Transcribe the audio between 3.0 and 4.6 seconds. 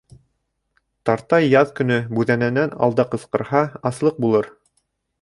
ҡысҡырһа, аслыҡ булыр.